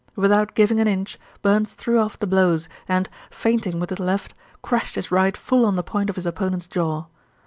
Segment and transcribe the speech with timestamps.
[0.15, 4.95] Without giving an inch, Burns threw off the blows and, feinting with his left, crashed
[4.95, 7.05] his right full on the point of his opponent's jaw.